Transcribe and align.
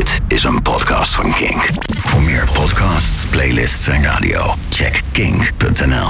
Dit 0.00 0.20
is 0.28 0.44
een 0.44 0.62
podcast 0.62 1.14
van 1.14 1.32
Kink. 1.32 1.68
Voor 1.98 2.20
meer 2.22 2.48
podcasts, 2.52 3.24
playlists 3.30 3.86
en 3.86 4.02
radio, 4.02 4.54
check 4.70 5.00
kink.nl. 5.12 6.08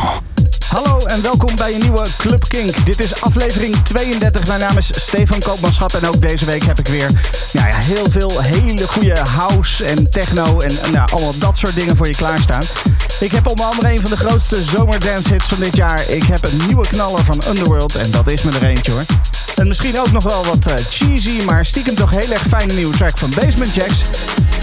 Hallo 0.69 1.05
en 1.05 1.23
welkom 1.23 1.57
bij 1.57 1.75
een 1.75 1.81
nieuwe 1.81 2.07
Club 2.17 2.49
Kink. 2.49 2.87
Dit 2.87 3.01
is 3.01 3.21
aflevering 3.21 3.77
32. 3.83 4.47
Mijn 4.47 4.61
naam 4.61 4.77
is 4.77 4.91
Stefan 4.95 5.41
Koopmanschap 5.41 5.93
en 5.93 6.09
ook 6.09 6.23
deze 6.23 6.45
week 6.45 6.65
heb 6.65 6.79
ik 6.79 6.89
weer 6.89 7.11
nou 7.53 7.69
ja, 7.69 7.77
heel 7.77 8.11
veel 8.11 8.41
hele 8.41 8.87
goede 8.87 9.19
house 9.19 9.85
en 9.85 10.11
techno 10.11 10.61
en 10.61 10.93
nou, 10.93 11.11
allemaal 11.13 11.39
dat 11.39 11.59
soort 11.59 11.75
dingen 11.75 11.97
voor 11.97 12.07
je 12.07 12.15
klaarstaan. 12.15 12.63
Ik 13.21 13.31
heb 13.31 13.47
onder 13.47 13.65
andere 13.65 13.93
een 13.93 14.01
van 14.01 14.11
de 14.11 14.17
grootste 14.17 14.63
zomerdance 14.63 15.33
hits 15.33 15.49
van 15.49 15.59
dit 15.59 15.77
jaar. 15.77 16.09
Ik 16.09 16.23
heb 16.23 16.45
een 16.45 16.67
nieuwe 16.67 16.87
knaller 16.87 17.25
van 17.25 17.43
Underworld 17.49 17.95
en 17.95 18.11
dat 18.11 18.29
is 18.29 18.43
me 18.43 18.53
er 18.53 18.69
eentje 18.69 18.93
hoor. 18.93 19.05
En 19.57 19.69
misschien 19.69 19.99
ook 19.99 20.13
nog 20.13 20.23
wel 20.23 20.45
wat 20.45 20.69
uh, 20.69 20.75
cheesy, 20.91 21.43
maar 21.43 21.67
stiekem 21.67 21.95
toch 21.95 22.11
heel 22.11 22.33
erg 22.33 22.43
fijne 22.49 22.73
nieuwe 22.73 22.97
track 22.97 23.19
van 23.19 23.31
Basement 23.35 23.75
Jacks. 23.75 24.03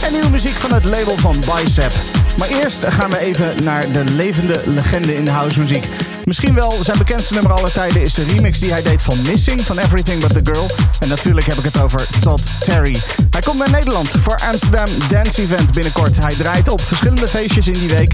En 0.04 0.12
nieuwe 0.12 0.30
muziek 0.30 0.56
van 0.56 0.74
het 0.74 0.86
label 0.86 1.18
van 1.18 1.36
Bicep. 1.40 1.94
Maar 2.38 2.48
eerst 2.48 2.86
gaan 2.88 3.10
we 3.10 3.20
even 3.20 3.64
naar 3.64 3.92
de 3.92 4.04
levende 4.04 4.62
legende 4.66 5.16
in 5.16 5.26
de 5.26 5.32
housemuziek. 5.32 5.88
Misschien 6.24 6.54
wel 6.54 6.80
zijn 6.84 6.98
bekendste 6.98 7.34
nummer 7.34 7.52
aller 7.52 7.72
tijden 7.72 8.02
is 8.02 8.14
de 8.14 8.24
remix 8.24 8.60
die 8.60 8.72
hij 8.72 8.82
deed 8.82 9.02
van 9.02 9.22
Missing 9.22 9.62
van 9.62 9.78
Everything 9.78 10.22
But 10.22 10.34
The 10.34 10.52
Girl. 10.52 10.70
En 11.00 11.08
natuurlijk 11.08 11.46
heb 11.46 11.58
ik 11.58 11.64
het 11.64 11.82
over 11.82 12.08
Todd 12.20 12.44
Terry. 12.60 12.98
Hij 13.32 13.42
komt 13.42 13.58
naar 13.58 13.70
Nederland 13.70 14.10
voor 14.18 14.40
Amsterdam 14.52 14.88
Dance 15.10 15.42
Event 15.42 15.72
binnenkort. 15.72 16.18
Hij 16.18 16.34
draait 16.38 16.70
op 16.70 16.82
verschillende 16.82 17.28
feestjes 17.28 17.68
in 17.68 17.80
die 17.80 17.90
week. 17.90 18.14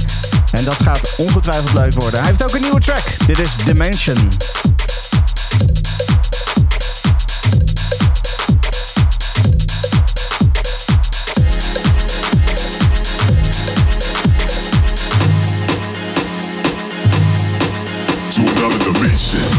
En 0.51 0.63
dat 0.63 0.81
gaat 0.81 1.15
ongetwijfeld 1.17 1.73
leuk 1.73 1.93
worden. 1.93 2.19
Hij 2.19 2.27
heeft 2.27 2.43
ook 2.43 2.55
een 2.55 2.61
nieuwe 2.61 2.81
track. 2.81 3.03
Dit 3.27 3.39
is 3.39 3.55
Dimension. 3.65 4.31
Mason. 19.03 19.52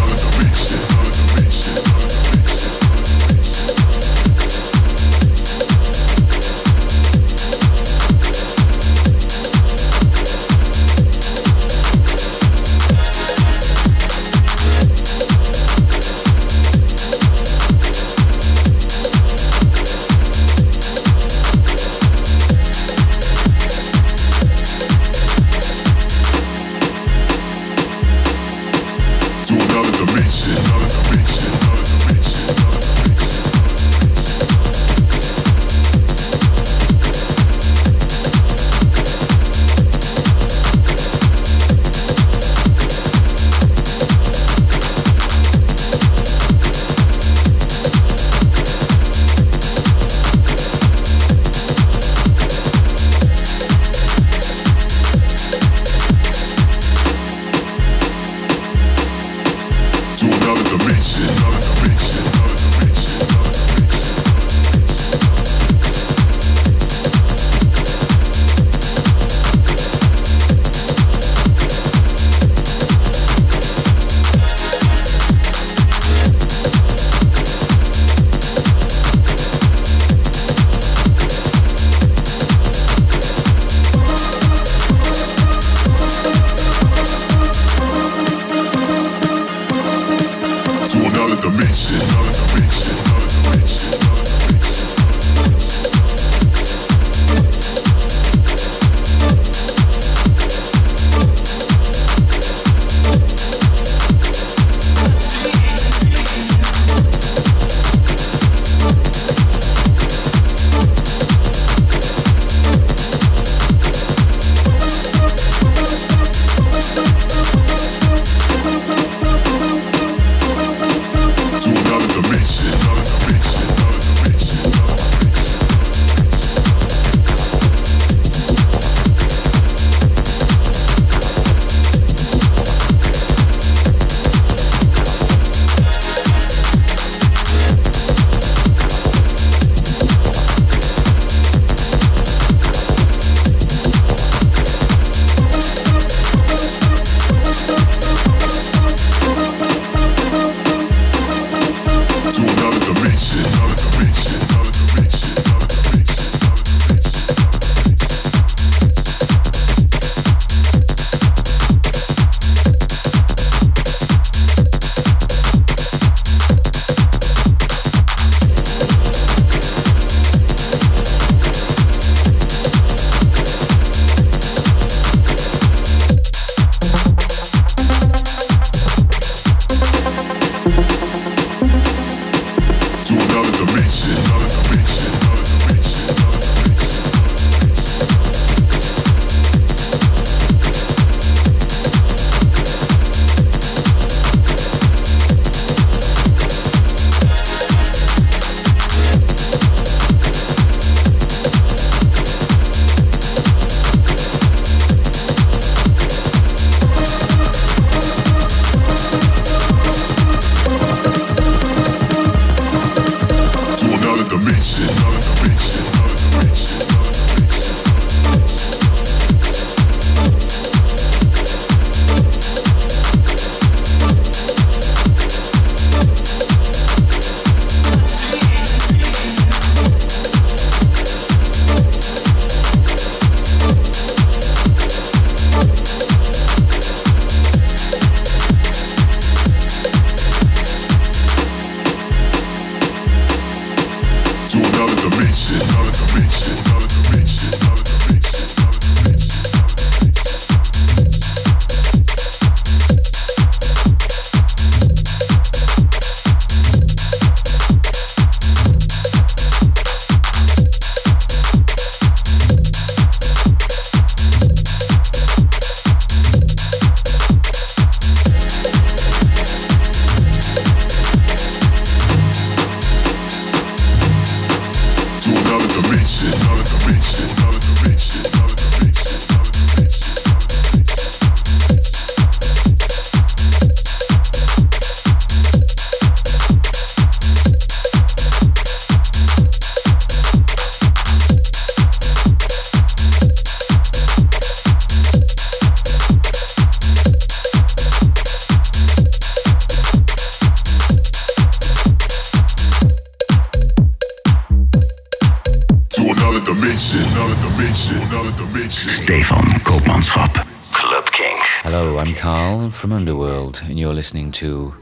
To 314.35 314.75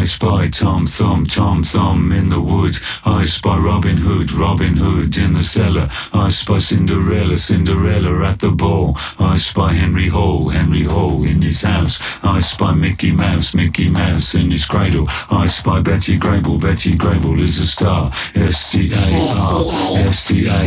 I 0.00 0.04
spy 0.04 0.48
Tom 0.48 0.86
Thumb, 0.86 1.26
Tom 1.26 1.62
Thumb 1.62 2.10
in 2.10 2.30
the 2.30 2.40
wood. 2.40 2.74
I 3.04 3.24
spy 3.24 3.58
Robin 3.58 3.98
Hood, 3.98 4.32
Robin 4.32 4.74
Hood 4.74 5.18
in 5.18 5.34
the 5.34 5.42
cellar. 5.42 5.88
I 6.14 6.30
spy 6.30 6.56
Cinderella, 6.56 7.36
Cinderella 7.36 8.26
at 8.26 8.38
the 8.38 8.50
ball. 8.50 8.94
I 9.18 9.36
spy 9.36 9.74
Henry 9.74 10.08
Hall, 10.08 10.48
Henry 10.48 10.84
Hall 10.84 11.22
in 11.24 11.42
his 11.42 11.60
house. 11.60 12.18
I 12.24 12.40
spy 12.40 12.72
Mickey 12.72 13.12
Mouse, 13.12 13.52
Mickey 13.52 13.90
Mouse 13.90 14.34
in 14.34 14.50
his 14.50 14.64
cradle. 14.64 15.04
I 15.30 15.46
spy 15.48 15.82
Betty 15.82 16.18
Grable, 16.18 16.58
Betty 16.58 16.96
Grable 16.96 17.38
is 17.38 17.58
a 17.58 17.66
star. 17.66 18.10
S 18.34 18.72
T 18.72 18.90
A 18.94 19.28
R, 19.28 19.98
S 19.98 20.26
T 20.26 20.48
A 20.48 20.60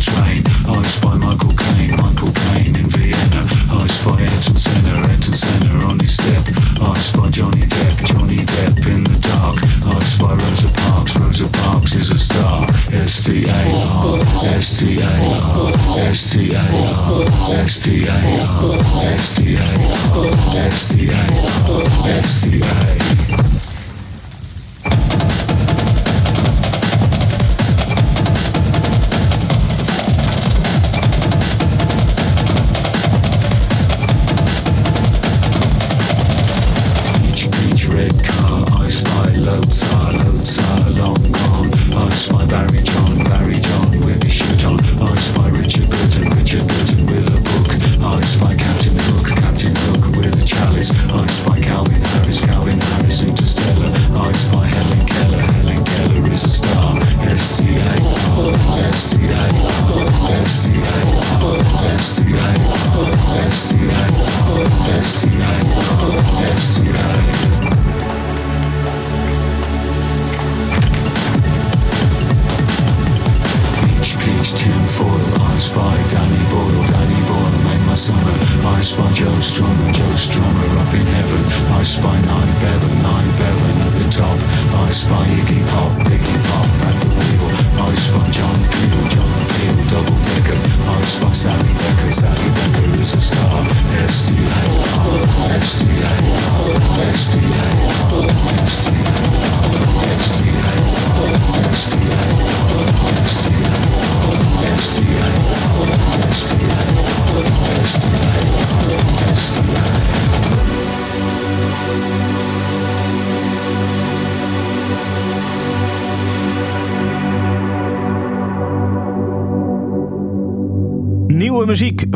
train. 0.00 0.42
I 0.66 1.07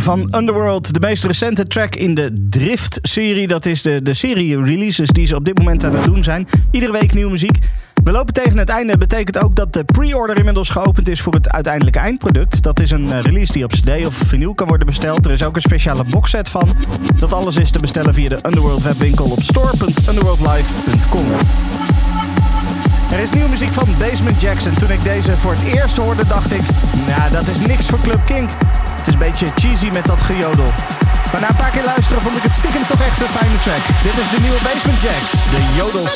van 0.02 0.28
Underworld. 0.30 0.94
De 0.94 1.00
meest 1.00 1.24
recente 1.24 1.66
track 1.66 1.94
in 1.94 2.14
de 2.14 2.46
Drift-serie. 2.50 3.46
Dat 3.46 3.66
is 3.66 3.82
de, 3.82 4.02
de 4.02 4.14
serie 4.14 4.62
releases 4.62 5.08
die 5.08 5.26
ze 5.26 5.36
op 5.36 5.44
dit 5.44 5.58
moment 5.58 5.84
aan 5.84 5.94
het 5.94 6.04
doen 6.04 6.22
zijn. 6.22 6.48
Iedere 6.70 6.92
week 6.92 7.14
nieuwe 7.14 7.30
muziek. 7.30 7.58
We 8.04 8.10
lopen 8.10 8.34
tegen 8.34 8.58
het 8.58 8.68
einde. 8.68 8.98
Betekent 8.98 9.38
ook 9.38 9.54
dat 9.54 9.72
de 9.72 9.84
pre-order 9.84 10.38
inmiddels 10.38 10.70
geopend 10.70 11.08
is 11.08 11.20
voor 11.20 11.34
het 11.34 11.52
uiteindelijke 11.52 11.98
eindproduct. 11.98 12.62
Dat 12.62 12.80
is 12.80 12.90
een 12.90 13.12
eh, 13.12 13.20
release 13.20 13.52
die 13.52 13.64
op 13.64 13.70
CD 13.70 14.06
of 14.06 14.14
vinyl 14.14 14.54
kan 14.54 14.66
worden 14.66 14.86
besteld. 14.86 15.26
Er 15.26 15.32
is 15.32 15.42
ook 15.42 15.56
een 15.56 15.62
speciale 15.62 16.04
boxset 16.04 16.48
van. 16.48 16.76
Dat 17.18 17.32
alles 17.32 17.56
is 17.56 17.70
te 17.70 17.78
bestellen 17.78 18.14
via 18.14 18.28
de 18.28 18.38
Underworld 18.42 18.82
webwinkel 18.82 19.30
op 19.30 19.42
store.underworldlive.com. 19.42 21.24
Er 23.12 23.18
is 23.18 23.30
nieuwe 23.30 23.48
muziek 23.48 23.72
van 23.72 23.88
Basement 23.98 24.40
Jackson. 24.40 24.74
Toen 24.74 24.90
ik 24.90 25.04
deze 25.04 25.36
voor 25.36 25.54
het 25.54 25.74
eerst 25.74 25.96
hoorde, 25.96 26.26
dacht 26.26 26.52
ik... 26.52 26.62
Nou, 27.06 27.32
dat 27.32 27.46
is 27.46 27.66
niks 27.66 27.86
voor 27.86 28.00
Club 28.00 28.24
Kink. 28.24 28.50
Het 29.02 29.14
is 29.14 29.20
een 29.20 29.30
beetje 29.30 29.52
cheesy 29.54 29.90
met 29.90 30.04
dat 30.04 30.22
gejodel. 30.22 30.72
Maar 31.32 31.40
na 31.40 31.48
een 31.48 31.56
paar 31.56 31.70
keer 31.70 31.84
luisteren 31.84 32.22
vond 32.22 32.36
ik 32.36 32.42
het 32.42 32.52
stiekem 32.52 32.86
toch 32.86 33.00
echt 33.00 33.20
een 33.20 33.28
fijne 33.28 33.58
track. 33.58 34.02
Dit 34.02 34.18
is 34.18 34.30
de 34.30 34.40
nieuwe 34.40 34.58
Basement 34.62 35.00
Jacks, 35.00 35.30
de 35.30 35.74
Jodel 35.76 36.06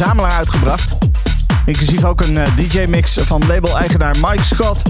verzamelaar 0.00 0.38
uitgebracht. 0.38 0.96
Inclusief 1.66 2.04
ook 2.04 2.20
een 2.20 2.38
eh, 2.38 2.56
DJ-mix 2.56 3.16
van 3.20 3.42
label-eigenaar 3.46 4.14
Mike 4.20 4.44
Scott. 4.44 4.82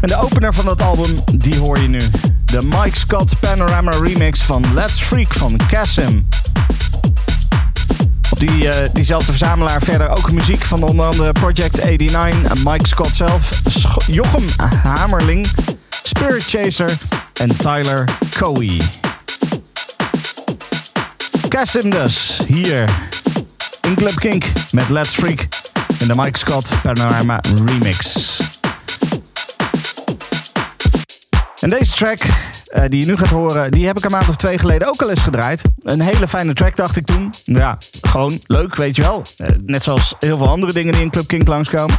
En 0.00 0.08
de 0.08 0.16
opener 0.16 0.54
van 0.54 0.64
dat 0.64 0.82
album, 0.82 1.24
die 1.34 1.58
hoor 1.58 1.78
je 1.78 1.88
nu. 1.88 2.00
De 2.44 2.62
Mike 2.62 2.98
Scott 2.98 3.40
Panorama 3.40 3.90
remix 3.90 4.40
van 4.42 4.64
Let's 4.74 5.02
Freak 5.02 5.32
van 5.32 5.60
Cassim. 5.68 6.28
Op 8.30 8.40
die, 8.40 8.64
uh, 8.64 8.74
diezelfde 8.92 9.30
verzamelaar 9.30 9.82
verder 9.82 10.08
ook 10.08 10.32
muziek 10.32 10.64
van 10.64 10.82
onder 10.82 11.06
andere 11.06 11.32
Project 11.32 11.84
89, 11.84 12.64
Mike 12.64 12.86
Scott 12.86 13.14
zelf, 13.14 13.60
Jochem 14.06 14.44
Hamerling, 14.82 15.46
Spirit 16.02 16.44
Chaser 16.44 16.92
en 17.34 17.56
Tyler 17.56 18.04
Coey. 18.38 18.80
Cassim 21.48 21.90
dus, 21.90 22.38
hier 22.46 22.84
in 23.90 23.96
Club 23.96 24.14
Kink 24.14 24.44
met 24.72 24.88
Let's 24.88 25.14
Freak 25.14 25.48
in 25.98 26.06
de 26.06 26.14
Mike 26.16 26.38
Scott 26.38 26.82
Panorama 26.82 27.40
Remix. 27.66 28.36
En 31.60 31.70
deze 31.70 31.92
track 31.92 32.18
uh, 32.22 32.82
die 32.88 33.00
je 33.00 33.06
nu 33.06 33.16
gaat 33.16 33.28
horen, 33.28 33.70
die 33.70 33.86
heb 33.86 33.98
ik 33.98 34.04
een 34.04 34.10
maand 34.10 34.28
of 34.28 34.36
twee 34.36 34.58
geleden 34.58 34.88
ook 34.88 35.02
al 35.02 35.10
eens 35.10 35.20
gedraaid. 35.20 35.62
Een 35.78 36.00
hele 36.00 36.28
fijne 36.28 36.54
track 36.54 36.76
dacht 36.76 36.96
ik 36.96 37.06
toen. 37.06 37.32
Ja, 37.44 37.78
gewoon 38.02 38.40
leuk, 38.46 38.76
weet 38.76 38.96
je 38.96 39.02
wel. 39.02 39.22
Uh, 39.38 39.46
net 39.66 39.82
zoals 39.82 40.14
heel 40.18 40.36
veel 40.36 40.48
andere 40.48 40.72
dingen 40.72 40.92
die 40.92 41.02
in 41.02 41.10
Club 41.10 41.26
Kink 41.26 41.48
langskomen. 41.48 41.98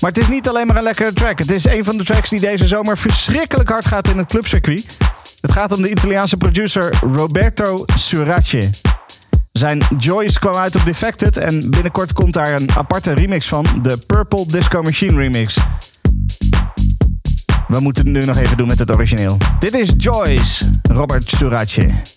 Maar 0.00 0.10
het 0.10 0.18
is 0.18 0.28
niet 0.28 0.48
alleen 0.48 0.66
maar 0.66 0.76
een 0.76 0.82
lekkere 0.82 1.12
track. 1.12 1.38
Het 1.38 1.50
is 1.50 1.64
een 1.64 1.84
van 1.84 1.96
de 1.96 2.04
tracks 2.04 2.28
die 2.28 2.40
deze 2.40 2.66
zomer 2.66 2.98
verschrikkelijk 2.98 3.68
hard 3.68 3.86
gaat 3.86 4.08
in 4.08 4.18
het 4.18 4.28
clubcircuit. 4.28 4.96
Het 5.40 5.52
gaat 5.52 5.76
om 5.76 5.82
de 5.82 5.90
Italiaanse 5.90 6.36
producer 6.36 6.94
Roberto 7.00 7.84
Surace. 7.94 8.85
Zijn 9.56 9.82
Joyce 9.98 10.38
kwam 10.38 10.54
uit 10.54 10.76
op 10.76 10.84
Defected 10.84 11.36
en 11.36 11.70
binnenkort 11.70 12.12
komt 12.12 12.32
daar 12.32 12.54
een 12.54 12.70
aparte 12.76 13.12
remix 13.12 13.48
van, 13.48 13.66
de 13.82 13.98
Purple 14.06 14.46
Disco 14.46 14.82
Machine 14.82 15.16
remix. 15.16 15.58
We 17.68 17.80
moeten 17.80 18.04
het 18.04 18.12
nu 18.12 18.26
nog 18.26 18.36
even 18.36 18.56
doen 18.56 18.66
met 18.66 18.78
het 18.78 18.94
origineel. 18.94 19.36
Dit 19.58 19.74
is 19.74 19.92
Joyce, 19.96 20.64
Robert 20.82 21.28
Surace. 21.28 22.15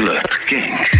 Club 0.00 0.30
King. 0.46 0.99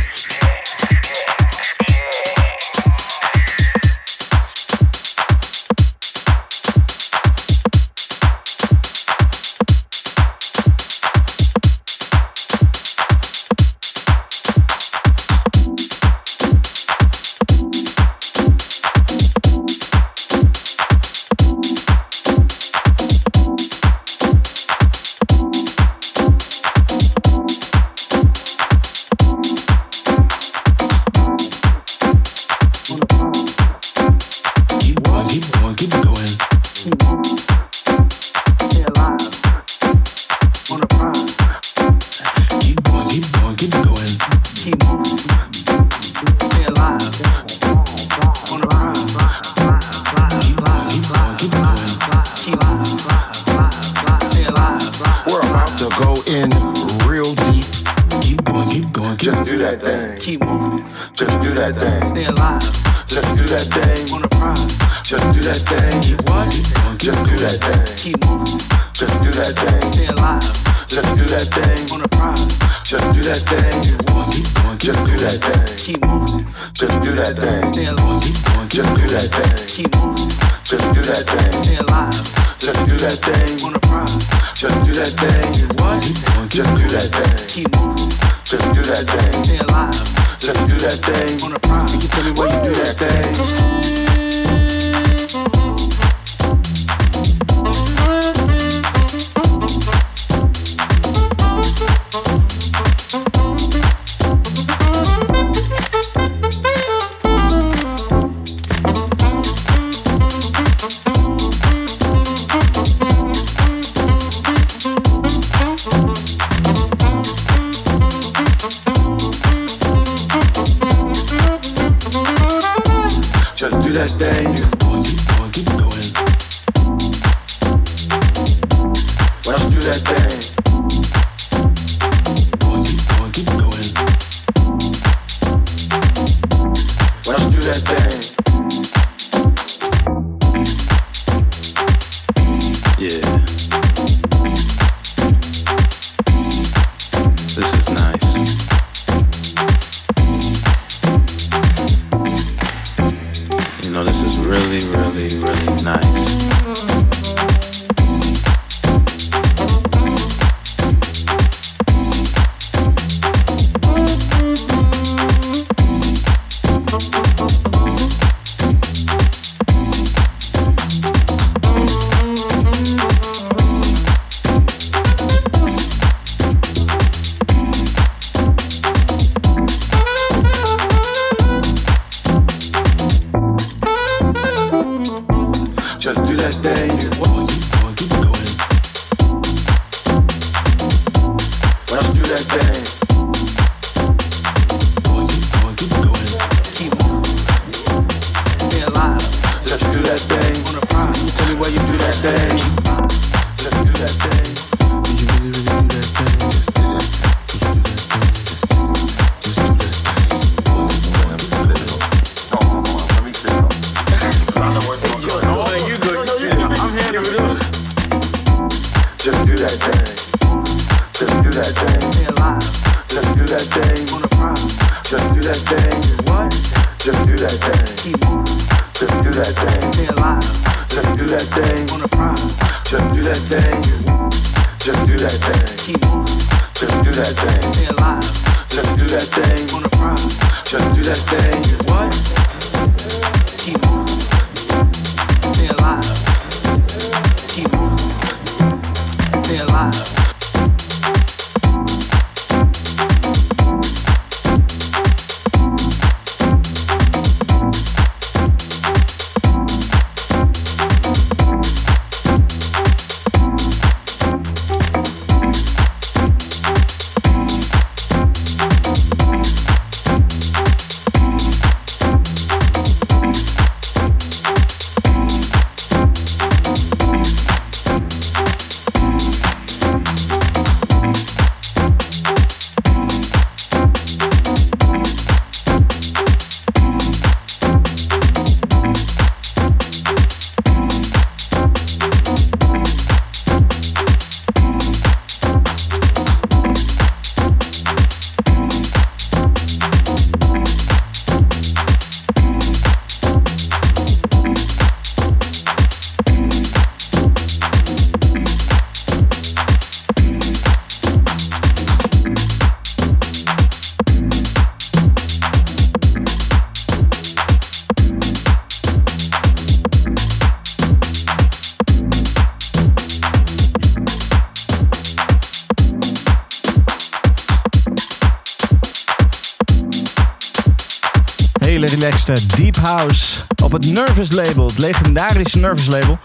Op 333.74 333.82
het 333.82 333.92
Nervous 333.92 334.30
label, 334.30 334.66
het 334.66 334.78
legendarische 334.78 335.58
Nervous 335.58 335.86
label. 335.86 336.18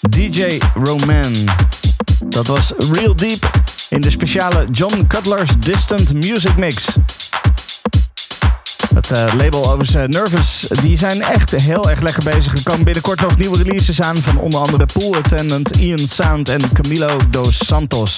DJ 0.00 0.58
Roman. 0.74 1.32
Dat 2.24 2.46
was 2.46 2.72
Real 2.92 3.16
Deep 3.16 3.50
in 3.88 4.00
de 4.00 4.10
speciale 4.10 4.64
John 4.70 5.04
Cutler's 5.06 5.50
Distant 5.58 6.12
Music 6.12 6.56
Mix. 6.56 6.86
Het 8.94 9.12
uh, 9.12 9.24
label 9.36 9.60
overigens 9.60 9.94
uh, 9.94 10.02
Nervous, 10.02 10.66
die 10.82 10.98
zijn 10.98 11.22
echt 11.22 11.50
heel 11.50 11.90
erg 11.90 12.00
lekker 12.00 12.22
bezig. 12.22 12.54
Er 12.54 12.62
komen 12.62 12.84
binnenkort 12.84 13.20
nog 13.20 13.36
nieuwe 13.36 13.56
releases 13.56 14.02
aan 14.02 14.16
van 14.16 14.38
onder 14.38 14.60
andere 14.60 14.86
Pool 14.92 15.14
Attendant, 15.14 15.76
Ian 15.76 16.08
Sound 16.08 16.48
en 16.48 16.72
Camilo 16.72 17.16
dos 17.30 17.66
Santos. 17.66 18.16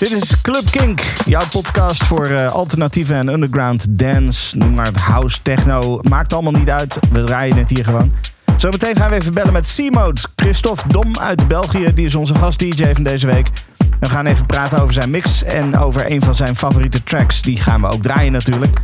Dit 0.00 0.10
is 0.10 0.40
Club 0.40 0.70
Kink, 0.70 1.00
jouw 1.24 1.46
podcast 1.50 2.04
voor 2.04 2.28
uh, 2.30 2.52
alternatieve 2.52 3.14
en 3.14 3.28
underground 3.28 3.98
dance. 3.98 4.56
Noem 4.56 4.74
maar 4.74 4.90
house, 5.00 5.42
techno, 5.42 6.00
maakt 6.08 6.32
allemaal 6.32 6.52
niet 6.52 6.70
uit. 6.70 6.98
We 7.12 7.24
draaien 7.24 7.56
het 7.56 7.70
hier 7.70 7.84
gewoon. 7.84 8.12
Zometeen 8.56 8.96
gaan 8.96 9.08
we 9.08 9.14
even 9.14 9.34
bellen 9.34 9.52
met 9.52 9.74
C-Mode. 9.76 10.20
Christophe 10.36 10.88
Dom 10.88 11.18
uit 11.18 11.48
België, 11.48 11.92
die 11.94 12.04
is 12.04 12.14
onze 12.14 12.34
gast-DJ 12.34 12.92
van 12.92 13.02
deze 13.02 13.26
week. 13.26 13.48
We 14.00 14.08
gaan 14.08 14.26
even 14.26 14.46
praten 14.46 14.80
over 14.80 14.94
zijn 14.94 15.10
mix 15.10 15.42
en 15.42 15.78
over 15.78 16.10
een 16.10 16.22
van 16.22 16.34
zijn 16.34 16.56
favoriete 16.56 17.02
tracks. 17.02 17.42
Die 17.42 17.60
gaan 17.60 17.80
we 17.80 17.86
ook 17.86 18.02
draaien 18.02 18.32
natuurlijk. 18.32 18.78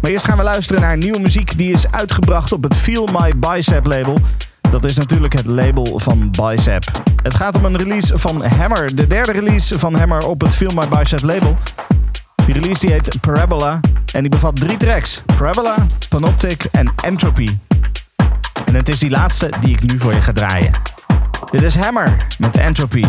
Maar 0.00 0.10
eerst 0.10 0.24
gaan 0.24 0.36
we 0.36 0.42
luisteren 0.42 0.82
naar 0.82 0.96
nieuwe 0.96 1.20
muziek 1.20 1.58
die 1.58 1.72
is 1.72 1.90
uitgebracht 1.92 2.52
op 2.52 2.62
het 2.62 2.76
Feel 2.76 3.08
My 3.12 3.32
Bicep 3.36 3.86
label. 3.86 4.18
Dat 4.70 4.84
is 4.84 4.96
natuurlijk 4.96 5.32
het 5.32 5.46
label 5.46 5.98
van 5.98 6.30
Bicep. 6.30 6.84
Het 7.22 7.34
gaat 7.34 7.56
om 7.56 7.64
een 7.64 7.76
release 7.76 8.18
van 8.18 8.44
Hammer, 8.44 8.94
de 8.94 9.06
derde 9.06 9.32
release 9.32 9.78
van 9.78 9.94
Hammer 9.94 10.26
op 10.26 10.40
het 10.40 10.54
Feel 10.54 10.70
My 10.74 10.88
Bicep 10.88 11.22
label. 11.22 11.56
Die 12.46 12.54
release 12.54 12.86
heet 12.86 13.20
Parabola 13.20 13.80
en 14.12 14.20
die 14.20 14.30
bevat 14.30 14.56
drie 14.56 14.76
tracks: 14.76 15.22
Parabola, 15.36 15.86
Panoptic 16.08 16.64
en 16.64 16.92
Entropy. 17.04 17.48
En 18.64 18.74
het 18.74 18.88
is 18.88 18.98
die 18.98 19.10
laatste 19.10 19.50
die 19.60 19.70
ik 19.70 19.92
nu 19.92 19.98
voor 19.98 20.14
je 20.14 20.20
ga 20.20 20.32
draaien. 20.32 20.70
Dit 21.50 21.62
is 21.62 21.76
Hammer 21.76 22.26
met 22.38 22.56
Entropy. 22.56 23.04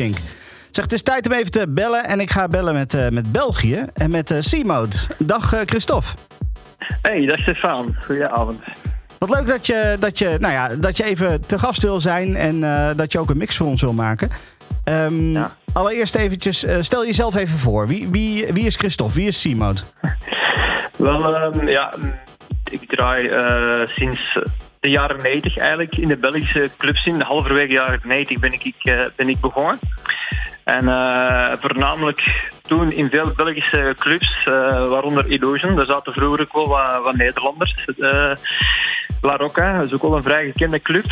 Kink. 0.00 0.16
Zeg, 0.70 0.84
het 0.84 0.92
is 0.92 1.02
tijd 1.02 1.26
om 1.26 1.32
even 1.32 1.50
te 1.50 1.66
bellen 1.68 2.04
en 2.04 2.20
ik 2.20 2.30
ga 2.30 2.48
bellen 2.48 2.74
met, 2.74 2.94
uh, 2.94 3.08
met 3.08 3.32
België 3.32 3.84
en 3.94 4.10
met 4.10 4.50
C-Mode. 4.50 4.96
Dag 5.18 5.54
Christophe. 5.64 6.08
Hey, 7.02 7.26
dag 7.26 7.38
Stefan. 7.38 7.96
Goedenavond. 8.04 8.60
Wat 9.18 9.30
leuk 9.30 9.46
dat 9.46 9.66
je, 9.66 9.96
dat, 9.98 10.18
je, 10.18 10.36
nou 10.38 10.52
ja, 10.52 10.68
dat 10.68 10.96
je 10.96 11.04
even 11.04 11.46
te 11.46 11.58
gast 11.58 11.82
wil 11.82 12.00
zijn 12.00 12.36
en 12.36 12.60
dat 12.96 13.12
je 13.12 13.18
ook 13.18 13.30
een 13.30 13.36
mix 13.36 13.56
voor 13.56 13.66
ons 13.66 13.80
wil 13.80 13.92
maken. 13.92 14.30
Um, 14.84 15.32
ja. 15.32 15.56
Allereerst 15.72 16.14
eventjes, 16.14 16.66
stel 16.78 17.06
jezelf 17.06 17.36
even 17.36 17.58
voor. 17.58 17.86
Wie, 17.86 18.08
wie, 18.08 18.46
wie 18.52 18.66
is 18.66 18.76
Christophe? 18.76 19.14
Wie 19.14 19.26
is 19.26 19.40
Simode? 19.40 19.80
Wel, 20.96 21.42
um, 21.54 21.68
ja, 21.68 21.94
ik 22.70 22.88
draai 22.88 23.28
uh, 23.28 23.86
sinds 23.86 24.38
de 24.80 24.90
jaren 24.90 25.22
90 25.22 25.56
eigenlijk 25.56 25.96
in 25.96 26.08
de 26.08 26.16
Belgische 26.16 26.70
clubscene. 26.76 27.24
Halverwege 27.24 27.72
jaren 27.72 28.00
90 28.04 28.38
ben 28.38 28.52
ik, 28.52 28.74
uh, 28.82 29.02
ben 29.16 29.28
ik 29.28 29.40
begonnen. 29.40 29.78
En 30.70 30.84
voornamelijk 31.60 32.50
toen 32.62 32.92
in 32.92 33.10
veel 33.10 33.32
Belgische 33.36 33.94
clubs, 33.98 34.44
waaronder 34.88 35.30
Illusion. 35.30 35.76
Daar 35.76 35.84
zaten 35.84 36.12
vroeger 36.12 36.40
ook 36.40 36.52
wel 36.52 36.68
wat, 36.68 37.04
wat 37.04 37.16
Nederlanders. 37.16 37.86
La 39.20 39.36
Rocca, 39.36 39.76
dat 39.76 39.84
is 39.84 39.92
ook 39.92 40.02
wel 40.02 40.16
een 40.16 40.22
vrij 40.22 40.44
gekende 40.46 40.80
club. 40.80 41.04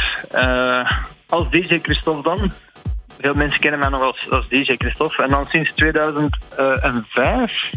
als 1.28 1.50
DJ 1.50 1.78
Christophe 1.78 2.22
dan, 2.22 2.52
veel 3.20 3.34
mensen 3.34 3.61
kennen 3.61 3.80
mij 3.80 3.88
nog 3.88 4.00
als, 4.00 4.30
als 4.30 4.48
DJ 4.48 4.74
Christophe. 4.76 5.22
En 5.22 5.28
dan 5.28 5.44
sinds 5.44 5.72
2005, 5.74 7.72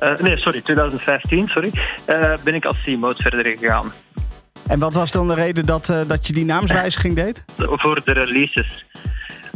uh, 0.00 0.16
nee, 0.16 0.36
sorry, 0.36 0.60
2015, 0.60 1.48
sorry, 1.48 1.70
uh, 2.06 2.32
ben 2.44 2.54
ik 2.54 2.64
als 2.64 2.82
C-mode 2.82 3.22
verder 3.22 3.46
gegaan. 3.46 3.92
En 4.68 4.78
wat 4.78 4.94
was 4.94 5.10
dan 5.10 5.28
de 5.28 5.34
reden 5.34 5.66
dat, 5.66 5.88
uh, 5.88 6.00
dat 6.06 6.26
je 6.26 6.32
die 6.32 6.44
naamswijziging 6.44 7.14
deed? 7.14 7.44
Voor 7.56 8.00
de 8.04 8.12
releases. 8.12 8.84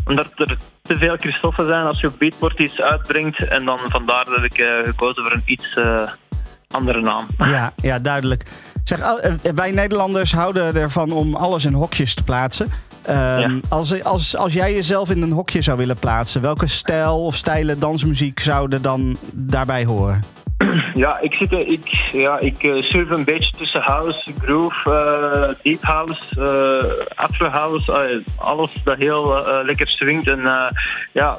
Omdat 0.09 0.27
er 0.35 0.57
te 0.83 0.97
veel 0.97 1.17
Christophe 1.17 1.67
zijn 1.67 1.87
als 1.87 2.01
je 2.01 2.07
op 2.07 2.19
Beatport 2.19 2.59
iets 2.59 2.81
uitbrengt. 2.81 3.49
En 3.49 3.65
dan 3.65 3.79
vandaar 3.89 4.25
dat 4.25 4.45
ik 4.45 4.83
gekozen 4.85 5.23
voor 5.23 5.33
een 5.33 5.43
iets 5.45 5.79
andere 6.69 7.01
naam. 7.01 7.27
Ja, 7.39 7.73
ja 7.77 7.99
duidelijk. 7.99 8.43
Zeg, 8.85 9.01
wij 9.55 9.71
Nederlanders 9.71 10.33
houden 10.33 10.75
ervan 10.77 11.13
om 11.13 11.35
alles 11.35 11.65
in 11.65 11.73
hokjes 11.73 12.15
te 12.15 12.23
plaatsen. 12.23 12.71
Um, 13.11 13.61
als, 13.69 14.05
als, 14.05 14.37
als 14.37 14.53
jij 14.53 14.75
jezelf 14.75 15.11
in 15.11 15.23
een 15.23 15.33
hokje 15.33 15.63
zou 15.63 15.77
willen 15.77 15.97
plaatsen, 15.97 16.41
welke 16.41 16.67
stijl 16.67 17.25
of 17.25 17.35
stijlen 17.35 17.79
dansmuziek 17.79 18.41
zouden 18.41 18.83
dan 18.83 19.17
daarbij 19.33 19.85
horen? 19.85 20.23
Ja, 20.95 21.21
ik, 21.21 21.35
zit, 21.35 21.53
ik, 21.53 22.11
ja, 22.13 22.39
ik 22.39 22.63
uh, 22.63 22.81
surf 22.81 23.11
een 23.11 23.25
beetje 23.25 23.57
tussen 23.57 23.81
house, 23.81 24.33
groove, 24.43 24.91
uh, 24.91 25.55
deep 25.63 25.83
house, 25.83 26.23
uh, 26.39 27.07
afro 27.15 27.49
house, 27.49 28.23
alles 28.37 28.71
dat 28.85 28.99
heel 28.99 29.43
lekker 29.65 29.89
swingt. 29.89 30.29
En 30.29 30.73
ja, 31.13 31.39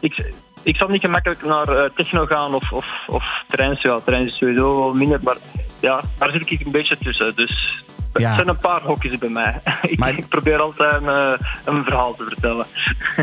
ik, 0.00 0.32
ik 0.62 0.76
zal 0.76 0.88
niet 0.88 1.00
gemakkelijk 1.00 1.44
naar 1.44 1.92
techno 1.94 2.26
gaan 2.26 2.54
of, 2.54 2.72
of, 2.72 2.86
of 3.06 3.24
trance. 3.46 3.88
Ja, 3.88 4.00
trance 4.04 4.26
is 4.26 4.36
sowieso 4.36 4.78
wel 4.78 4.94
minder, 4.94 5.20
maar 5.22 5.36
ja, 5.80 6.00
daar 6.18 6.30
zit 6.30 6.50
ik 6.50 6.60
een 6.60 6.70
beetje 6.70 6.98
tussen. 6.98 7.32
Dus 7.34 7.82
ja. 8.12 8.26
Het 8.26 8.34
zijn 8.34 8.48
een 8.48 8.56
paar 8.56 8.80
hokjes 8.82 9.18
bij 9.18 9.28
mij. 9.28 9.60
ik, 10.16 10.28
probeer 10.28 10.58
altijd 10.58 11.02
een, 11.02 11.38
een, 11.64 11.84
verhaal 11.84 12.14
te 12.14 12.24
vertellen. 12.24 12.66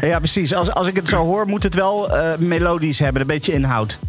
ja, 0.01 0.17
precies. 0.17 0.53
Als, 0.53 0.71
als 0.71 0.88
ik 0.88 0.95
het 0.95 1.07
zo 1.07 1.17
hoor, 1.17 1.47
moet 1.47 1.63
het 1.63 1.75
wel 1.75 2.15
uh, 2.15 2.35
melodisch 2.38 2.99
hebben, 2.99 3.21
een 3.21 3.27
beetje 3.27 3.53
inhoud. 3.53 3.99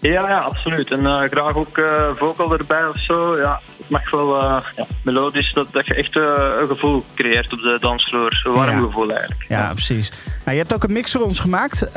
Ja, 0.00 0.28
ja 0.28 0.38
absoluut. 0.38 0.90
En 0.90 1.00
uh, 1.00 1.20
graag 1.30 1.54
ook 1.54 1.80
vocal 2.16 2.52
erbij 2.52 2.86
of 2.86 2.98
zo. 2.98 3.36
Ja, 3.36 3.60
het 3.76 3.88
mag 3.88 4.10
wel 4.10 4.36
ja, 4.40 4.62
melodisch, 5.02 5.52
dat, 5.52 5.66
dat 5.72 5.86
je 5.86 5.94
echt 5.94 6.16
een 6.16 6.68
gevoel 6.68 7.04
creëert 7.14 7.52
op 7.52 7.60
de 7.60 7.76
dansvloer. 7.80 8.40
Een 8.44 8.52
warm 8.52 8.84
gevoel 8.84 9.10
eigenlijk. 9.10 9.44
Ja, 9.48 9.72
precies. 9.72 10.10
Nou, 10.44 10.50
je 10.50 10.62
hebt 10.62 10.74
ook 10.74 10.84
een 10.84 10.92
mix 10.92 11.12
voor 11.12 11.22
ons 11.22 11.40
gemaakt. 11.40 11.90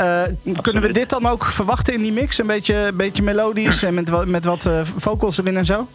kunnen 0.62 0.82
we 0.82 0.92
dit 0.92 1.10
dan 1.10 1.26
ook 1.26 1.46
verwachten 1.46 1.94
in 1.94 2.02
die 2.02 2.12
mix? 2.12 2.38
Een 2.38 2.48
beetje, 2.48 2.92
beetje 2.94 3.24
melodisch 3.24 3.84
en 3.84 3.94
met, 3.94 4.26
met 4.26 4.46
wat 4.46 4.70
vocals 4.98 5.38
erin 5.38 5.58
en 5.58 5.66
zo? 5.66 5.88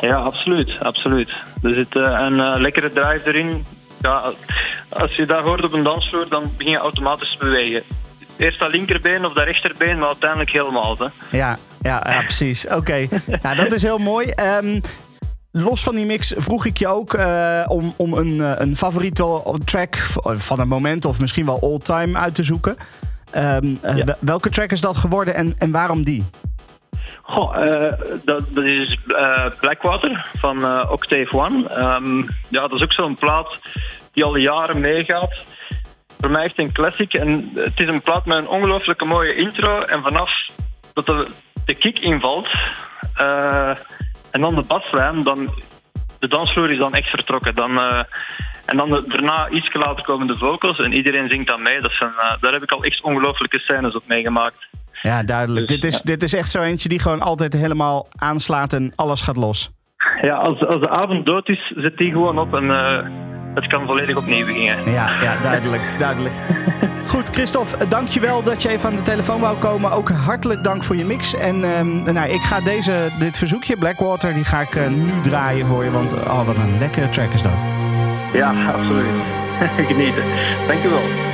Ja, 0.00 0.16
absoluut. 0.16 0.78
absoluut. 0.80 1.30
Er 1.62 1.72
zit 1.72 1.94
een 1.94 2.60
lekkere 2.60 2.92
drive 2.92 3.22
erin. 3.24 3.64
Ja, 4.02 4.32
als 4.88 5.16
je 5.16 5.26
dat 5.26 5.42
hoort 5.42 5.64
op 5.64 5.72
een 5.72 5.82
dansvloer, 5.82 6.28
dan 6.28 6.52
begin 6.56 6.72
je 6.72 6.78
automatisch 6.78 7.30
te 7.30 7.44
bewegen. 7.44 7.82
Eerst 8.36 8.58
dat 8.58 8.70
linkerbeen 8.70 9.24
of 9.24 9.32
dat 9.32 9.44
rechterbeen, 9.44 9.98
maar 9.98 10.08
uiteindelijk 10.08 10.50
helemaal. 10.50 10.96
Hè. 10.98 11.06
Ja, 11.38 11.58
ja, 11.82 12.02
ja 12.06 12.20
precies. 12.20 12.66
Oké, 12.66 12.76
okay. 12.76 13.08
nou, 13.42 13.56
dat 13.56 13.72
is 13.72 13.82
heel 13.82 13.98
mooi. 13.98 14.32
Um, 14.62 14.80
Los 15.54 15.82
van 15.82 15.94
die 15.94 16.06
mix 16.06 16.34
vroeg 16.36 16.66
ik 16.66 16.76
je 16.76 16.88
ook 16.88 17.14
uh, 17.14 17.64
om, 17.68 17.94
om 17.96 18.12
een, 18.12 18.62
een 18.62 18.76
favoriete 18.76 19.42
track 19.64 19.96
van 20.22 20.60
een 20.60 20.68
moment 20.68 21.04
of 21.04 21.20
misschien 21.20 21.46
wel 21.46 21.60
all-time 21.60 22.18
uit 22.18 22.34
te 22.34 22.42
zoeken. 22.42 22.76
Um, 23.36 23.78
ja. 23.82 24.16
Welke 24.20 24.50
track 24.50 24.72
is 24.72 24.80
dat 24.80 24.96
geworden 24.96 25.34
en, 25.34 25.54
en 25.58 25.70
waarom 25.70 26.04
die? 26.04 26.24
Goh, 27.22 27.56
uh, 27.56 27.92
dat, 28.24 28.42
dat, 28.48 28.64
is 28.64 28.98
uh, 29.06 29.46
Blackwater 29.60 30.26
van 30.38 30.88
Octave 30.90 31.36
One. 31.36 31.78
Um, 31.78 32.28
ja, 32.48 32.60
dat 32.60 32.72
is 32.72 32.82
ook 32.82 32.92
zo'n 32.92 33.14
plaat 33.14 33.58
die 34.12 34.24
al 34.24 34.36
jaren 34.36 34.80
meegaat. 34.80 35.44
Voor 36.22 36.30
mij 36.30 36.42
echt 36.42 36.58
een 36.58 36.72
classic. 36.72 37.14
En 37.14 37.50
het 37.54 37.80
is 37.80 37.88
een 37.88 38.02
plaat 38.02 38.26
met 38.26 38.38
een 38.38 38.48
ongelooflijke 38.48 39.04
mooie 39.04 39.34
intro. 39.34 39.80
En 39.80 40.02
vanaf 40.02 40.30
dat 40.92 41.06
de, 41.06 41.28
de 41.64 41.74
kick 41.74 41.98
invalt 41.98 42.48
en 44.30 44.40
dan 44.40 44.54
de 44.54 44.64
baslijn, 44.66 45.22
dan 45.22 45.54
de 46.18 46.28
dansvloer 46.28 46.70
is 46.70 46.78
dan 46.78 46.94
echt 46.94 47.10
vertrokken. 47.10 47.54
Dan, 47.54 47.78
en 48.64 48.76
dan 48.76 48.90
de, 48.90 49.04
daarna 49.06 49.48
iets 49.48 49.74
later 49.74 50.04
komen 50.04 50.26
de 50.26 50.38
vocals 50.38 50.78
en 50.78 50.92
iedereen 50.92 51.28
zingt 51.28 51.46
dan 51.46 51.62
mee. 51.62 51.80
Dat 51.80 51.92
zijn, 51.92 52.12
daar 52.40 52.52
heb 52.52 52.62
ik 52.62 52.70
al 52.70 52.84
echt 52.84 53.02
ongelooflijke 53.02 53.58
scènes 53.58 53.94
op 53.94 54.02
meegemaakt. 54.06 54.68
Ja, 55.02 55.22
duidelijk. 55.22 55.68
Dus, 55.68 55.80
dit, 55.80 55.92
is, 55.92 56.02
dit 56.02 56.22
is 56.22 56.34
echt 56.34 56.50
zo 56.50 56.60
eentje 56.62 56.88
die 56.88 57.00
gewoon 57.00 57.22
altijd 57.22 57.52
helemaal 57.52 58.06
aanslaat 58.16 58.72
en 58.72 58.92
alles 58.96 59.22
gaat 59.22 59.36
los. 59.36 59.70
Ja, 60.20 60.34
als, 60.34 60.66
als 60.66 60.80
de 60.80 60.88
avond 60.88 61.26
dood 61.26 61.48
is, 61.48 61.72
zet 61.76 61.96
die 61.96 62.10
gewoon 62.10 62.38
op 62.38 62.54
en 62.54 62.70
het 63.54 63.66
kan 63.66 63.86
volledig 63.86 64.16
opnieuw 64.16 64.46
beginnen. 64.46 64.92
Ja, 64.92 65.22
ja 65.22 65.36
duidelijk, 65.42 65.82
duidelijk. 65.98 66.34
Goed, 67.12 67.28
Christophe, 67.28 67.88
dankjewel 67.88 68.42
dat 68.42 68.62
je 68.62 68.68
even 68.68 68.88
aan 68.88 68.96
de 68.96 69.02
telefoon 69.02 69.40
wou 69.40 69.56
komen. 69.56 69.92
Ook 69.92 70.10
hartelijk 70.10 70.64
dank 70.64 70.84
voor 70.84 70.96
je 70.96 71.04
mix. 71.04 71.34
En 71.34 71.64
um, 71.64 72.02
nou, 72.12 72.28
ik 72.28 72.40
ga 72.40 72.60
deze, 72.60 73.08
dit 73.18 73.38
verzoekje, 73.38 73.76
Blackwater, 73.76 74.34
die 74.34 74.44
ga 74.44 74.60
ik 74.60 74.74
uh, 74.74 74.88
nu 74.88 75.20
draaien 75.22 75.66
voor 75.66 75.84
je. 75.84 75.90
Want 75.90 76.12
oh, 76.12 76.46
wat 76.46 76.56
een 76.56 76.78
lekkere 76.78 77.08
track 77.08 77.32
is 77.32 77.42
dat. 77.42 77.52
Ja, 78.32 78.54
absoluut. 78.66 79.06
Genieten. 79.88 80.24
Dankjewel. 80.66 81.31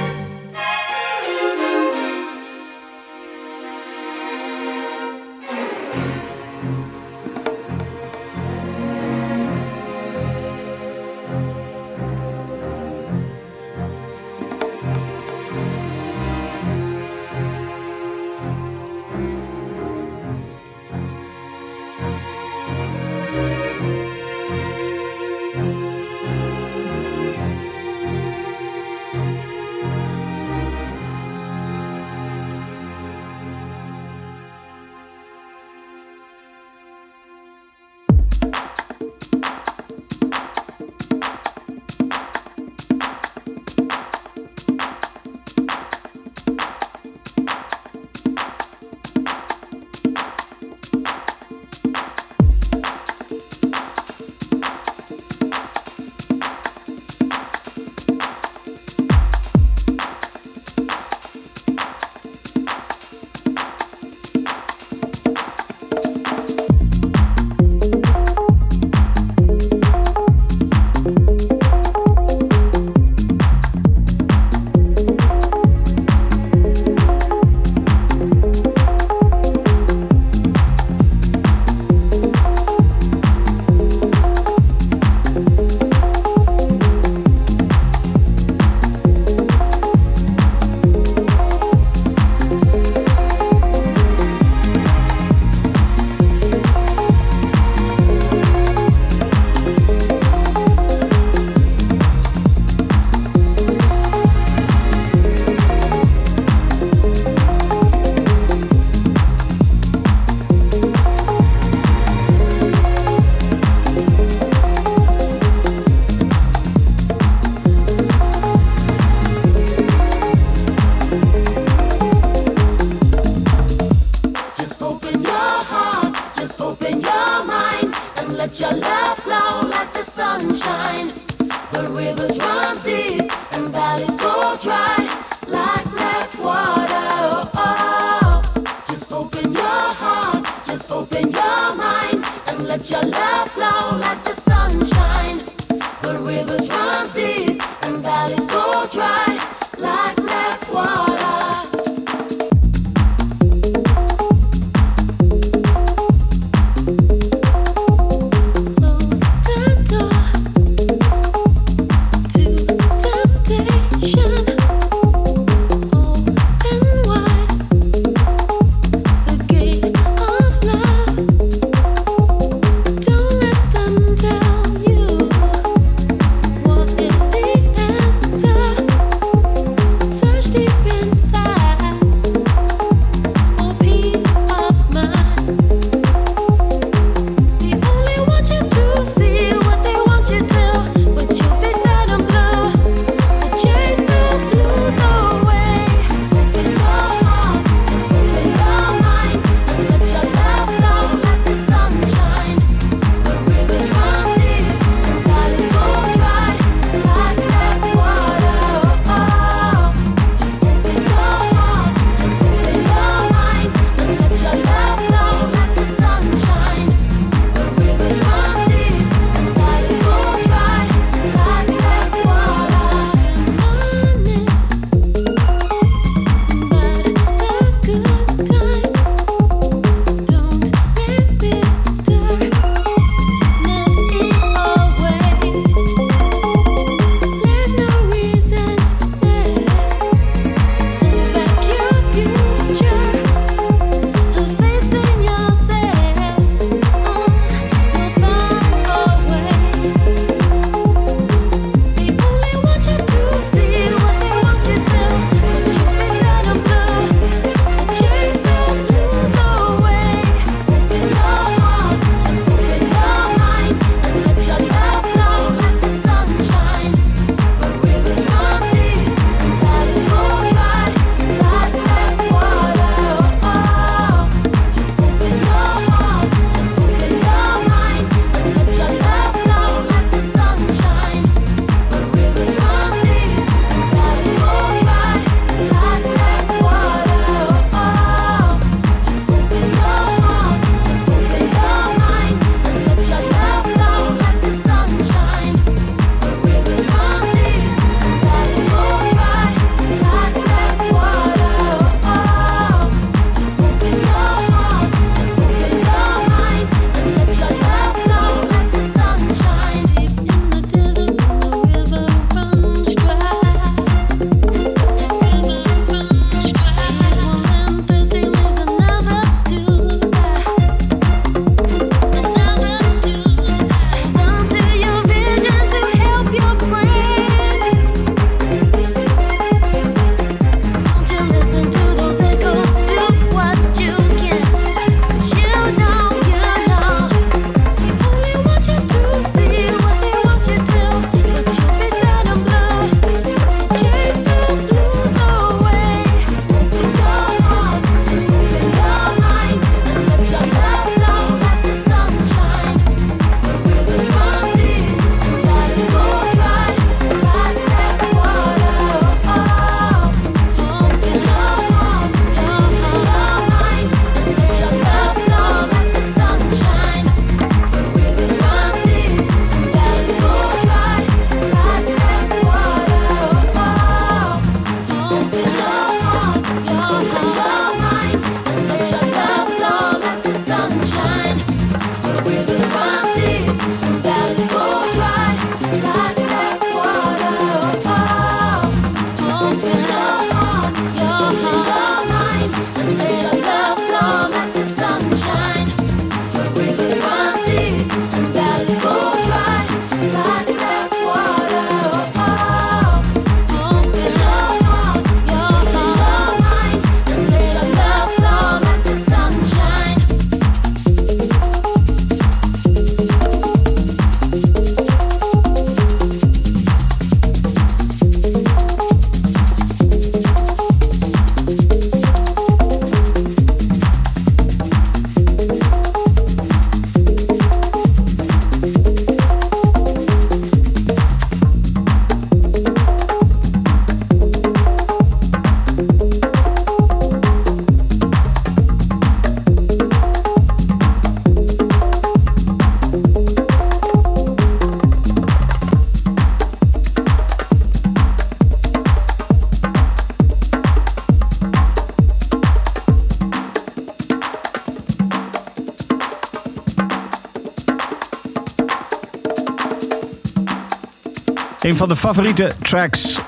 Een 461.68 461.76
van 461.76 461.88
de 461.88 461.96
favoriete 461.96 462.52
tracks 462.62 463.18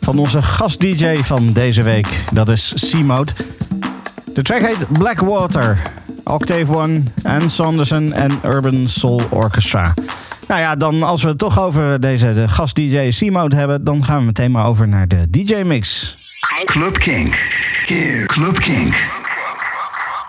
van 0.00 0.18
onze 0.18 0.42
gast-DJ 0.42 1.16
van 1.16 1.52
deze 1.52 1.82
week. 1.82 2.24
Dat 2.32 2.48
is 2.48 2.90
C-Mode. 2.90 3.32
De 4.34 4.42
track 4.42 4.60
heet 4.60 4.86
Blackwater. 4.92 5.80
Octave 6.24 6.76
One, 6.76 7.02
Ann 7.22 7.50
Sanderson 7.50 8.12
en 8.12 8.40
Urban 8.44 8.88
Soul 8.88 9.20
Orchestra. 9.30 9.94
Nou 10.48 10.60
ja, 10.60 10.76
dan 10.76 11.02
als 11.02 11.22
we 11.22 11.28
het 11.28 11.38
toch 11.38 11.60
over 11.60 12.00
deze 12.00 12.32
de 12.32 12.48
gast-DJ 12.48 13.08
C-Mode 13.08 13.56
hebben... 13.56 13.84
dan 13.84 14.04
gaan 14.04 14.18
we 14.18 14.24
meteen 14.24 14.50
maar 14.50 14.66
over 14.66 14.88
naar 14.88 15.08
de 15.08 15.30
DJ-mix. 15.30 16.16
Club 16.64 16.98
King. 16.98 17.36
Club 18.26 18.58
King. 18.58 18.96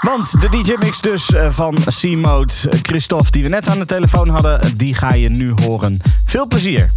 Want 0.02 0.42
de 0.42 0.50
DJ-mix 0.50 1.02
dus 1.02 1.32
eh, 1.34 1.52
van 1.52 1.78
C-Mode, 2.02 2.54
Christophe, 2.82 3.32
die 3.32 3.44
we 3.44 3.50
net 3.50 3.68
aan 3.68 3.80
de 3.80 3.86
telefoon 3.86 4.30
hadden... 4.30 4.78
die 4.78 4.96
ga 4.96 5.14
je 5.14 5.30
nu 5.30 5.54
horen. 5.56 6.00
Veel 6.26 6.48
plezier. 6.48 6.90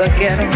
again. 0.00 0.47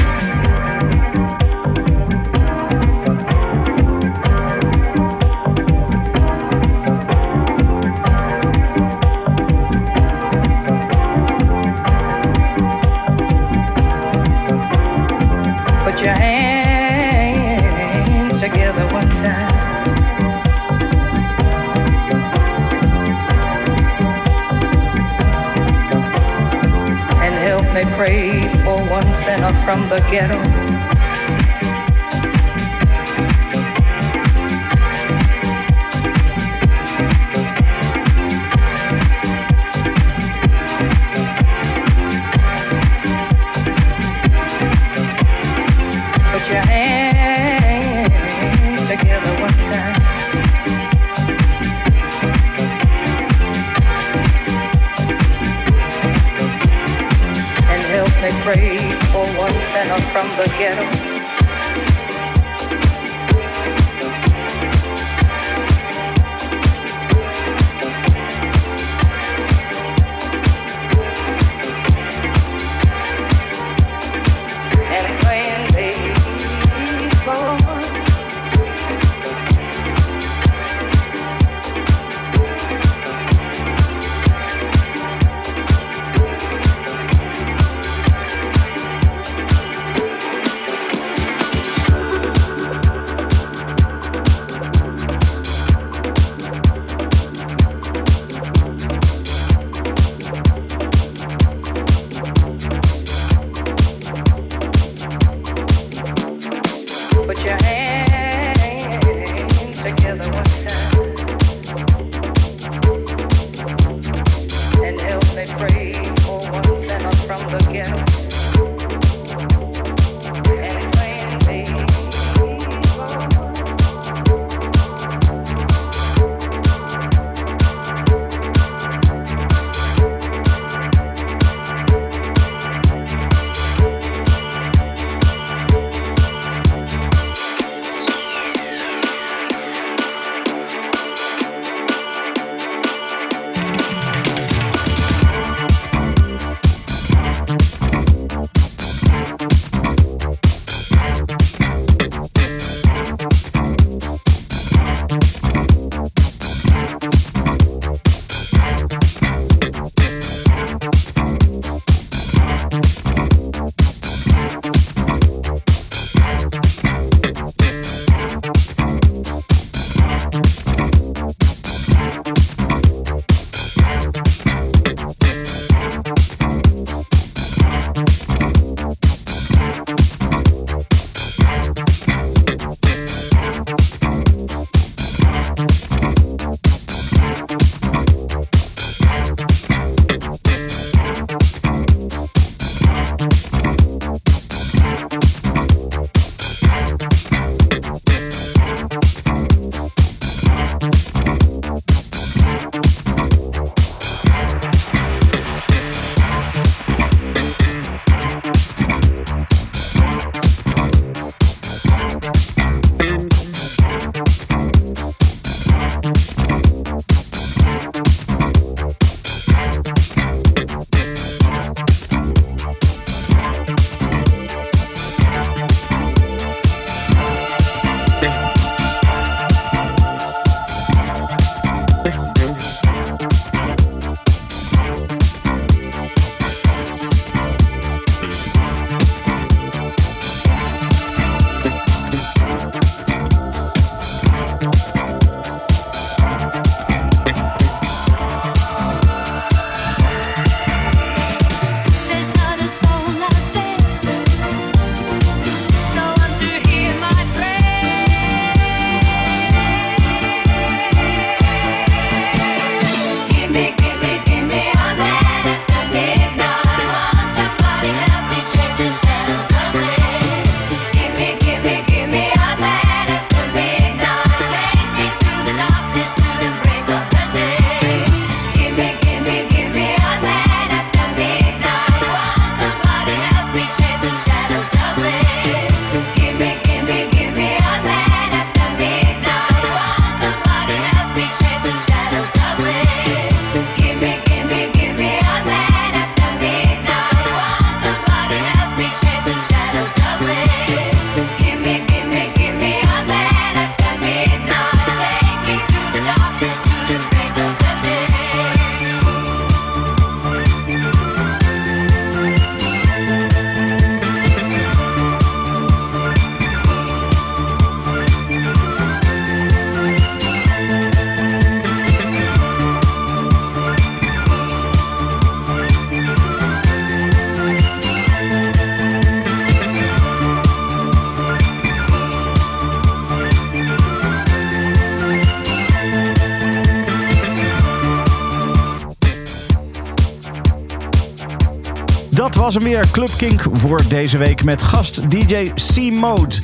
Was 342.53 342.63
hem 342.63 342.73
weer. 342.73 342.91
Club 342.91 343.11
Kink 343.17 343.43
voor 343.53 343.83
deze 343.89 344.19
week 344.19 344.45
met 344.45 344.63
gast 344.63 345.11
DJ 345.11 345.53
C-Mode. 345.75 346.35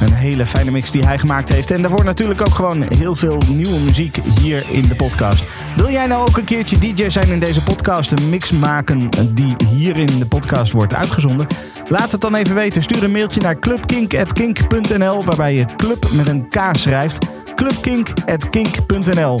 Een 0.00 0.12
hele 0.12 0.46
fijne 0.46 0.70
mix 0.70 0.90
die 0.90 1.04
hij 1.04 1.18
gemaakt 1.18 1.48
heeft. 1.48 1.70
En 1.70 1.82
daarvoor 1.82 2.04
natuurlijk 2.04 2.40
ook 2.40 2.54
gewoon 2.54 2.84
heel 2.94 3.14
veel 3.14 3.38
nieuwe 3.48 3.78
muziek 3.78 4.16
hier 4.40 4.64
in 4.70 4.88
de 4.88 4.94
podcast. 4.94 5.44
Wil 5.76 5.90
jij 5.90 6.06
nou 6.06 6.28
ook 6.28 6.36
een 6.36 6.44
keertje 6.44 6.78
DJ 6.78 7.08
zijn 7.08 7.28
in 7.28 7.38
deze 7.38 7.62
podcast? 7.62 8.12
Een 8.12 8.28
mix 8.28 8.50
maken 8.52 9.08
die 9.34 9.56
hier 9.68 9.96
in 9.96 10.18
de 10.18 10.26
podcast 10.26 10.72
wordt 10.72 10.94
uitgezonden? 10.94 11.46
Laat 11.88 12.12
het 12.12 12.20
dan 12.20 12.34
even 12.34 12.54
weten. 12.54 12.82
Stuur 12.82 13.04
een 13.04 13.12
mailtje 13.12 13.40
naar 13.40 13.58
clubkink.kink.nl 13.58 15.24
waarbij 15.24 15.54
je 15.54 15.64
club 15.76 16.10
met 16.12 16.28
een 16.28 16.48
K 16.48 16.60
schrijft. 16.72 17.26
clubkink.kink.nl 17.54 19.40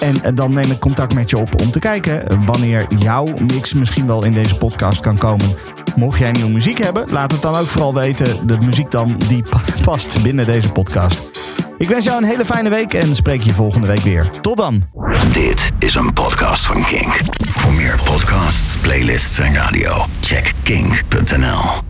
en 0.00 0.34
dan 0.34 0.54
neem 0.54 0.70
ik 0.70 0.78
contact 0.78 1.14
met 1.14 1.30
je 1.30 1.38
op 1.38 1.60
om 1.60 1.70
te 1.70 1.78
kijken 1.78 2.44
wanneer 2.44 2.86
jouw 2.98 3.26
mix 3.52 3.74
misschien 3.74 4.06
wel 4.06 4.24
in 4.24 4.32
deze 4.32 4.58
podcast 4.58 5.00
kan 5.00 5.18
komen. 5.18 5.46
Mocht 5.96 6.18
jij 6.18 6.32
nieuwe 6.32 6.52
muziek 6.52 6.78
hebben, 6.78 7.06
laat 7.10 7.32
het 7.32 7.42
dan 7.42 7.56
ook 7.56 7.66
vooral 7.66 7.94
weten. 7.94 8.46
De 8.46 8.58
muziek 8.58 8.90
dan 8.90 9.16
die 9.28 9.44
past 9.82 10.22
binnen 10.22 10.46
deze 10.46 10.72
podcast. 10.72 11.44
Ik 11.78 11.88
wens 11.88 12.04
jou 12.04 12.22
een 12.22 12.28
hele 12.28 12.44
fijne 12.44 12.68
week 12.68 12.94
en 12.94 13.14
spreek 13.14 13.42
je 13.42 13.52
volgende 13.52 13.86
week 13.86 14.00
weer. 14.00 14.30
Tot 14.40 14.56
dan. 14.56 14.82
Dit 15.32 15.70
is 15.78 15.94
een 15.94 16.12
podcast 16.12 16.66
van 16.66 16.82
Kink. 16.82 17.20
Voor 17.48 17.72
meer 17.72 18.00
podcasts, 18.04 18.76
playlists 18.76 19.38
en 19.38 19.54
radio, 19.54 20.04
check 20.20 20.52
kink.nl. 20.62 21.85